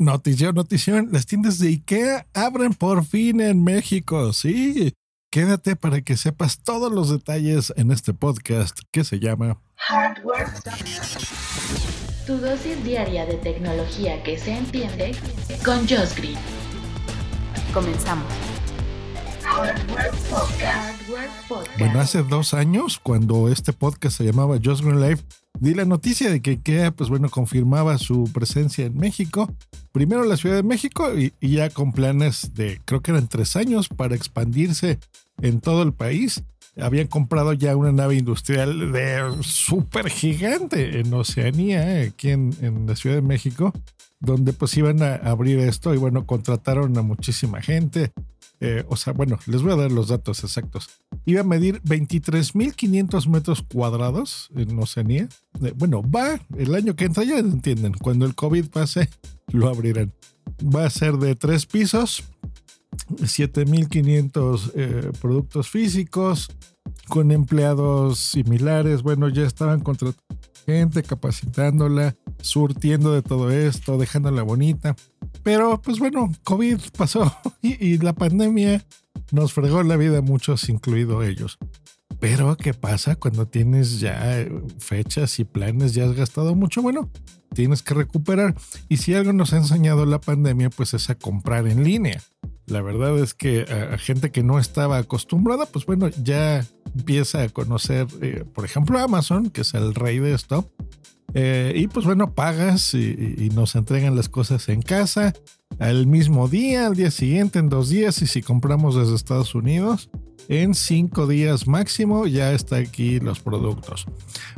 [0.00, 4.32] Notición, notición, las tiendas de IKEA abren por fin en México.
[4.32, 4.94] Sí,
[5.30, 10.46] quédate para que sepas todos los detalles en este podcast que se llama Hardware.
[12.26, 15.12] Tu dosis diaria de tecnología que se entiende
[15.62, 16.38] con Josh Green.
[17.74, 18.32] Comenzamos.
[21.78, 25.22] Bueno, hace dos años, cuando este podcast se llamaba Just Green Life,
[25.58, 29.54] di la noticia de que IKEA, pues bueno, confirmaba su presencia en México.
[29.92, 33.88] Primero la Ciudad de México y, ya con planes de, creo que eran tres años,
[33.88, 34.98] para expandirse
[35.42, 36.42] en todo el país.
[36.76, 42.94] Habían comprado ya una nave industrial de súper gigante en Oceanía, aquí en, en la
[42.94, 43.72] Ciudad de México,
[44.20, 48.12] donde pues iban a abrir esto y bueno, contrataron a muchísima gente.
[48.62, 50.90] Eh, o sea, bueno, les voy a dar los datos exactos.
[51.24, 55.28] Iba a medir 23.500 metros cuadrados en Oceanía.
[55.62, 59.08] Eh, bueno, va el año que entra, ya entienden, cuando el COVID pase,
[59.52, 60.12] lo abrirán.
[60.62, 62.24] Va a ser de tres pisos,
[63.08, 66.50] 7.500 eh, productos físicos,
[67.08, 69.02] con empleados similares.
[69.02, 74.96] Bueno, ya estaban contratando gente, capacitándola, surtiendo de todo esto, dejándola bonita.
[75.42, 78.84] Pero pues bueno, COVID pasó y, la pandemia
[79.32, 81.58] nos fregó la vida a muchos, incluido ellos.
[82.20, 84.46] Pero ¿qué pasa cuando tienes ya
[84.78, 86.82] fechas y planes, ya has gastado mucho?
[86.82, 87.10] Bueno,
[87.54, 88.54] tienes que recuperar.
[88.88, 92.20] Y si algo nos ha enseñado la pandemia, pues es a comprar en línea.
[92.66, 97.48] La verdad es que a, gente que no estaba acostumbrada, pues bueno, ya empieza a
[97.48, 100.70] conocer, eh, por ejemplo, Amazon, que es el rey de esto,
[101.34, 105.32] eh, y pues bueno, pagas y, nos entregan las cosas en casa
[105.78, 108.20] al mismo día, al día siguiente, en dos días.
[108.22, 110.10] Y si compramos desde Estados Unidos,
[110.50, 114.06] en cinco días máximo ya está aquí los productos.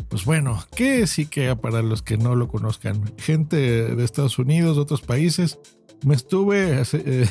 [0.08, 3.12] Pues bueno, ¿qué es IKEA para los que no lo conozcan?
[3.18, 3.56] Gente
[3.94, 5.58] de Estados Unidos, de otros países.
[6.02, 7.28] Me estuve eh,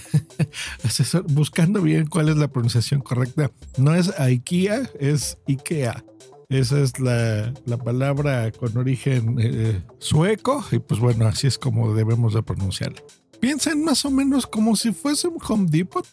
[1.30, 3.52] buscando bien cuál es la pronunciación correcta.
[3.78, 6.06] No es IKEA, es IKEA.
[6.48, 7.54] Esa es la,
[7.84, 13.02] palabra con origen eh, sueco y pues bueno, así es como debemos de pronunciarla.
[13.40, 16.06] Piensen más o menos como si fuese un Home Depot,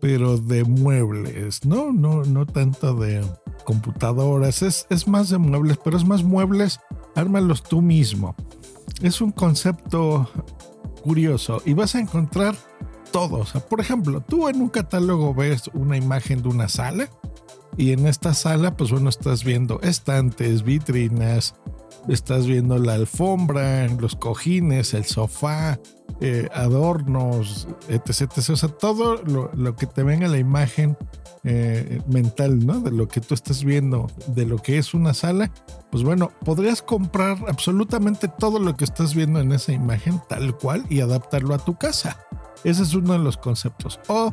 [0.00, 1.92] pero de muebles, ¿no?
[1.92, 3.24] No, no tanto de
[3.64, 6.80] computadoras, es, es más de muebles, pero es más muebles,
[7.14, 8.34] ármalos tú mismo.
[9.02, 10.28] Es un concepto
[11.02, 12.56] curioso y vas a encontrar
[13.12, 13.44] todo.
[13.68, 17.08] por ejemplo, tú en un catálogo ves una imagen de una sala
[17.76, 21.54] y en esta sala, pues bueno, estás viendo estantes, vitrinas,
[22.08, 25.78] estás viendo la alfombra, los cojines, el sofá,
[26.20, 30.96] eh, adornos, etc, O sea, todo lo, que te venga la imagen
[31.44, 32.80] eh, mental, ¿no?
[32.80, 35.52] De lo que tú estás viendo, de lo que es una sala,
[35.90, 40.84] pues bueno, podrías comprar absolutamente todo lo que estás viendo en esa imagen tal cual
[40.88, 42.16] y adaptarlo a tu casa.
[42.64, 44.00] Ese es uno de los conceptos.
[44.08, 44.32] O,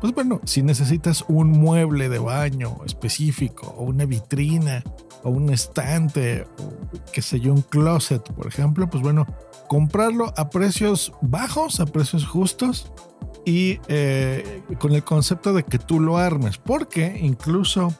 [0.00, 4.82] pues bueno, si necesitas un mueble de baño específico, o una vitrina,
[5.22, 6.72] o un estante, o
[7.12, 9.26] qué sé yo, un closet, por ejemplo, pues bueno,
[9.68, 12.92] comprarlo a precios bajos, a precios justos
[13.44, 17.94] y eh, con el concepto de que tú lo armes, porque incluso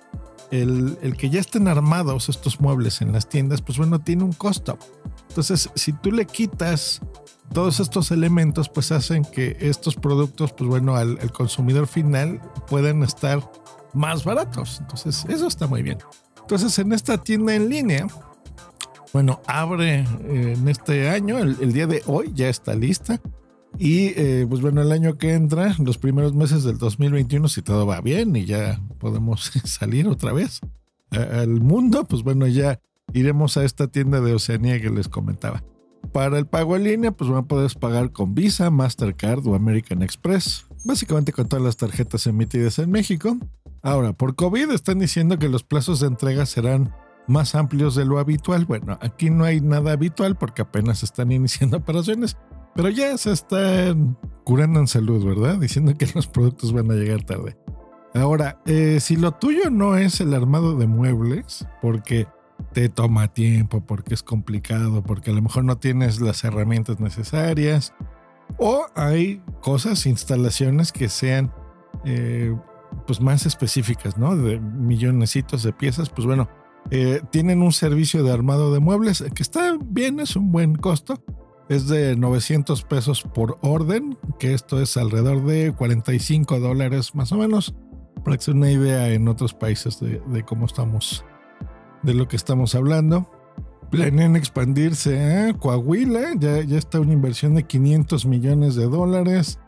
[0.52, 4.32] el, el, que ya estén armados estos muebles en las tiendas, pues bueno, tiene un
[4.32, 4.78] costo.
[5.28, 7.00] Entonces, si tú le quitas
[7.52, 13.40] todos estos elementos pues hacen que estos productos, pues bueno, al, consumidor final puedan estar
[13.92, 14.78] más baratos.
[14.80, 15.98] Entonces, eso está muy bien.
[16.40, 18.06] Entonces, en esta tienda en línea,
[19.12, 23.20] bueno, abre eh, en este año, el, día de hoy ya está lista.
[23.78, 27.86] Y eh, pues bueno, el año que entra, los primeros meses del 2021, si todo
[27.86, 30.60] va bien y ya podemos salir otra vez
[31.10, 32.80] al mundo, pues bueno, ya
[33.12, 35.62] iremos a esta tienda de Oceanía que les comentaba.
[36.12, 40.02] Para el pago en línea, pues van a poder pagar con Visa, Mastercard o American
[40.02, 43.36] Express, básicamente con todas las tarjetas emitidas en México.
[43.82, 46.94] Ahora, por COVID están diciendo que los plazos de entrega serán
[47.26, 48.66] más amplios de lo habitual.
[48.66, 52.36] Bueno, aquí no hay nada habitual porque apenas están iniciando operaciones,
[52.74, 55.58] pero ya se están curando en salud, ¿verdad?
[55.58, 57.56] Diciendo que los productos van a llegar tarde.
[58.14, 62.26] Ahora, eh, si lo tuyo no es el armado de muebles, porque
[62.72, 67.94] te toma tiempo, porque es complicado, porque a lo mejor no tienes las herramientas necesarias.
[68.58, 71.52] O hay cosas, instalaciones que sean
[72.04, 72.54] eh,
[73.06, 74.36] pues más específicas, ¿no?
[74.36, 76.48] De millonesitos de piezas, pues bueno,
[76.90, 81.22] eh, tienen un servicio de armado de muebles que está bien, es un buen costo.
[81.72, 87.38] Es de 900 pesos por orden, que esto es alrededor de 45 dólares más o
[87.38, 87.74] menos,
[88.22, 91.24] para que se una idea en otros países de, cómo estamos
[92.02, 93.26] de lo que estamos hablando.
[93.90, 99.58] Planean expandirse a Coahuila, ya, ya está una inversión de 500 millones de dólares,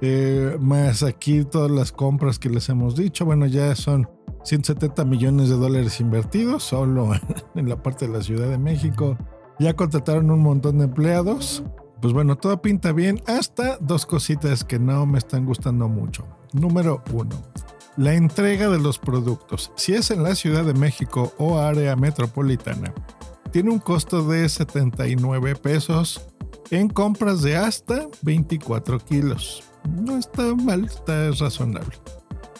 [0.00, 4.08] eh, más aquí todas las compras que les hemos dicho, bueno, ya son
[4.44, 7.10] 170 millones de dólares invertidos solo
[7.54, 9.18] en la parte de la Ciudad de México.
[9.60, 11.62] Ya contrataron un montón de empleados.
[12.00, 16.26] Pues bueno, todo pinta bien, hasta dos cositas que no me están gustando mucho.
[16.54, 17.36] Número uno,
[17.98, 19.70] la entrega de los productos.
[19.76, 22.94] Si es en la Ciudad de México o área metropolitana,
[23.52, 26.26] tiene un costo de 79 pesos
[26.70, 29.62] en compras de hasta 24 kilos.
[29.90, 31.98] No está mal, está razonable.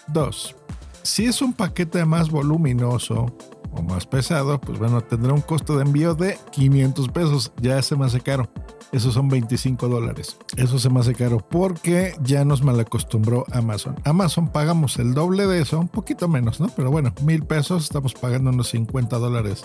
[0.08, 0.55] 2.
[1.02, 3.35] Si es un paquete más voluminoso
[3.72, 7.52] o más pesado, pues bueno, tendrá un costo de envío de 500 pesos.
[7.61, 8.49] Ya se me hace caro.
[8.93, 10.37] Esos son 25 dólares.
[10.56, 13.94] Eso se me hace caro porque ya nos malacostumbró Amazon.
[14.05, 16.69] Amazon pagamos el doble de eso, un poquito menos, ¿no?
[16.75, 19.64] Pero bueno, mil pesos, estamos pagando unos 50 dólares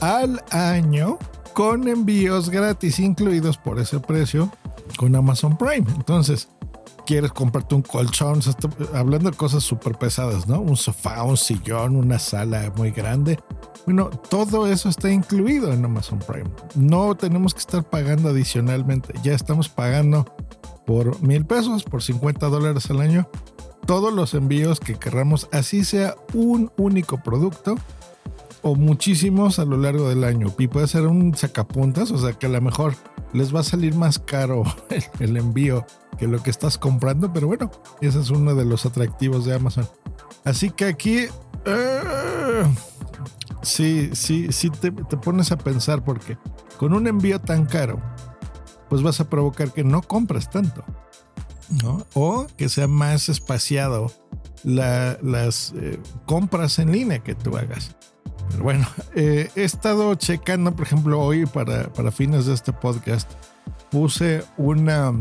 [0.00, 1.18] al año
[1.54, 4.52] con envíos gratis incluidos por ese precio
[4.98, 5.86] con Amazon Prime.
[5.96, 6.48] Entonces,
[7.06, 8.40] quieres comprarte un colchón,
[8.94, 10.60] hablando de cosas súper pesadas, ¿no?
[10.60, 13.38] Un sofá, un sillón, una sala muy grande.
[13.84, 16.50] Bueno, todo eso está incluido en Amazon Prime.
[16.74, 19.14] No tenemos que estar pagando adicionalmente.
[19.22, 20.26] Ya estamos pagando
[20.86, 23.28] por mil pesos, por 50 dólares al año,
[23.86, 27.76] todos los envíos que querramos, así sea un único producto
[28.62, 30.52] o muchísimos a lo largo del año.
[30.58, 32.94] Y puede ser un sacapuntas, o sea que a lo mejor
[33.32, 34.64] les va a salir más caro
[35.20, 35.86] el, envío
[36.18, 37.70] que lo que estás comprando, pero bueno,
[38.00, 39.88] ese es uno de los atractivos de Amazon.
[40.44, 42.66] Así que aquí, uh,
[43.62, 46.38] sí, sí, sí te, pones a pensar porque
[46.78, 48.00] con un envío tan caro,
[48.88, 50.84] pues vas a provocar que no compres tanto,
[51.82, 52.06] ¿no?
[52.14, 54.12] O que sea más espaciado
[54.62, 57.96] las eh, compras en línea que tú hagas.
[58.50, 63.30] Pero bueno, eh, he estado checando, por ejemplo, hoy para, para fines de este podcast,
[63.90, 65.12] puse una,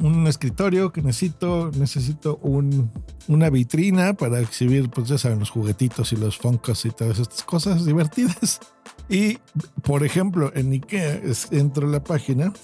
[0.00, 2.90] un escritorio que necesito, necesito un,
[3.28, 7.42] una vitrina para exhibir, pues ya saben, los juguetitos y los foncos y todas estas
[7.44, 8.60] cosas divertidas.
[9.06, 9.36] Y,
[9.82, 11.20] por ejemplo, en IKEA
[11.50, 12.54] entro a la página,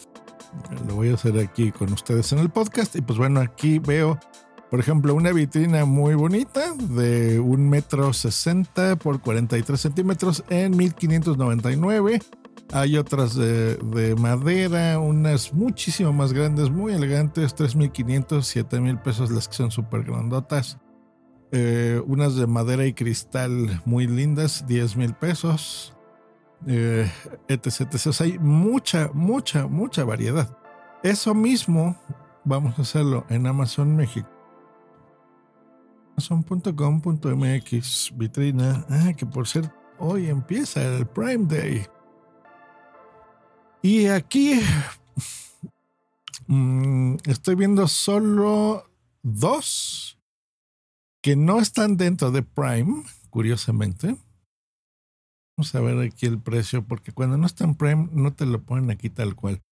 [0.88, 4.18] lo voy a hacer aquí con ustedes en el podcast, y pues bueno, aquí veo
[4.70, 12.20] por ejemplo, una vitrina muy bonita de un metro sesenta por 43 centímetros en 1599.
[12.72, 19.54] Hay otras de, madera, unas muchísimo más grandes, muy elegantes, 3.500, 7.000 pesos las que
[19.54, 20.78] son súper grandotas.
[21.50, 25.96] Eh, unas de madera y cristal muy lindas, 10.000 pesos.
[26.68, 27.10] Eh,
[27.48, 28.20] etc, etc.
[28.20, 30.56] hay mucha, mucha, mucha variedad.
[31.02, 31.96] Eso mismo
[32.44, 34.39] vamos a hacerlo en Amazon México
[36.20, 38.84] Amazon.com.mx, vitrina.
[38.90, 41.86] Ah, que por ser hoy empieza el Prime Day.
[43.80, 44.60] Y aquí
[46.46, 48.84] mm, estoy viendo solo
[49.22, 50.18] dos
[51.22, 54.14] que no están dentro de Prime, curiosamente.
[55.56, 58.62] Vamos a ver aquí el precio, porque cuando no está en Prime no te lo
[58.62, 59.62] ponen aquí tal cual.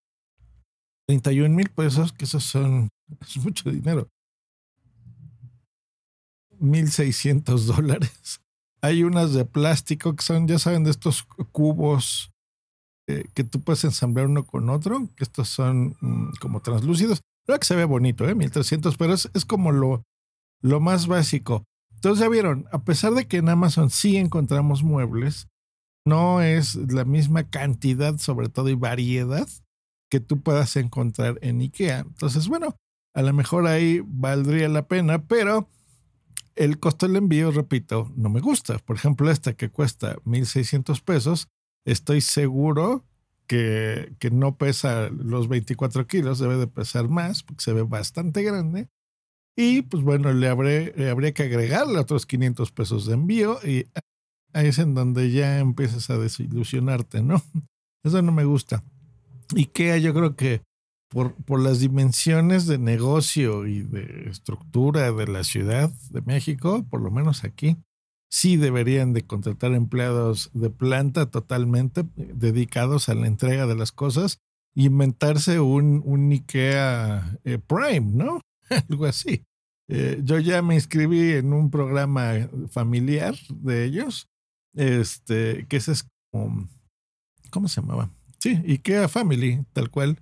[1.08, 2.88] 31 mil pesos, que esos son,
[3.20, 4.08] es mucho dinero.
[6.60, 8.40] 1.600 dólares.
[8.82, 12.30] Hay unas de plástico que son, ya saben, de estos cubos
[13.08, 17.20] eh, que tú puedes ensamblar uno con otro, estos son mm, como translúcidos.
[17.46, 18.34] Creo que se ve bonito, ¿eh?
[18.34, 20.02] 1300, pero es, es como lo,
[20.60, 21.64] lo más básico.
[21.94, 25.48] Entonces ya vieron, a pesar de que en Amazon sí encontramos muebles,
[26.06, 29.48] no es la misma cantidad, sobre todo, y variedad
[30.10, 32.00] que tú puedas encontrar en IKEA.
[32.00, 32.76] Entonces, bueno,
[33.14, 35.68] a lo mejor ahí valdría la pena, pero
[36.58, 38.78] el costo del envío, repito, no me gusta.
[38.78, 41.48] Por ejemplo, esta que cuesta 1.600 pesos,
[41.84, 43.04] estoy seguro
[43.46, 48.42] que, que, no pesa los 24 kilos, debe de pesar más porque se ve bastante
[48.42, 48.88] grande.
[49.56, 53.86] Y pues bueno, le, habré, habría que agregarle otros 500 pesos de envío y
[54.52, 57.42] ahí es en donde ya empiezas a desilusionarte, ¿no?
[58.04, 58.84] Eso no me gusta.
[59.72, 60.62] Que yo creo que
[61.08, 67.00] por, por las dimensiones de negocio y de estructura de la Ciudad de México, por
[67.00, 67.76] lo menos aquí,
[68.30, 74.38] sí deberían de contratar empleados de planta totalmente dedicados a la entrega de las cosas
[74.76, 78.40] e inventarse un, un IKEA eh, Prime, ¿no?
[78.90, 79.44] Algo así.
[79.88, 82.34] Eh, yo ya me inscribí en un programa
[82.68, 84.28] familiar de ellos,
[84.74, 86.68] este, que ese es como,
[87.50, 88.10] ¿cómo se llamaba?
[88.38, 90.18] Sí, IKEA Family, tal cual.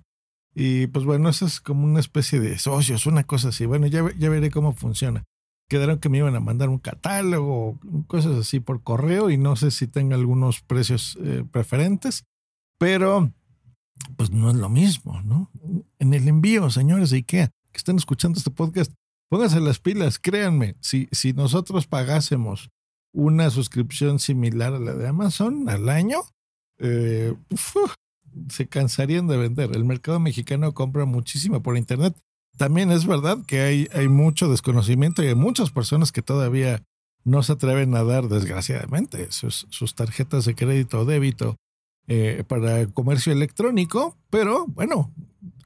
[0.59, 3.67] Y pues bueno, eso es como una especie de socios, una cosa así.
[3.67, 5.23] Bueno, ya, ya veré cómo funciona.
[5.69, 9.69] quedaron que me iban a mandar un catálogo, cosas así por correo y no sé
[9.69, 12.23] si tenga algunos precios eh, preferentes,
[12.79, 13.31] pero
[14.15, 15.51] pues no es lo mismo, ¿no?
[15.99, 18.91] En el envío, señores de IKEA, que están escuchando este podcast,
[19.29, 22.71] pónganse las pilas, créanme, si, si nosotros pagásemos
[23.13, 26.21] una suscripción similar a la de Amazon al año,
[26.79, 27.35] eh,
[28.49, 29.75] se cansarían de vender.
[29.75, 32.15] El mercado mexicano compra muchísimo por Internet.
[32.57, 36.83] También es verdad que hay, hay mucho desconocimiento y hay muchas personas que todavía
[37.23, 41.57] no se atreven a dar, desgraciadamente, sus, sus tarjetas de crédito o débito
[42.07, 45.11] eh, para comercio electrónico, pero bueno,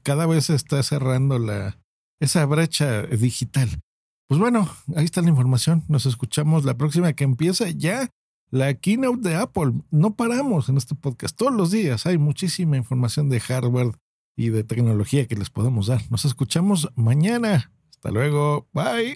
[0.02, 1.78] cada vez se está cerrando la,
[2.20, 3.80] esa brecha digital.
[4.28, 5.84] Pues bueno, ahí está la información.
[5.88, 8.08] Nos escuchamos la próxima que empieza ya
[8.52, 9.72] la keynote de Apple.
[9.90, 11.36] No paramos en este podcast.
[11.36, 13.92] Todos los días hay muchísima información de hardware
[14.36, 16.02] y de tecnología que les podemos dar.
[16.10, 17.72] Nos escuchamos mañana.
[17.90, 18.68] Hasta luego.
[18.72, 19.10] Bye.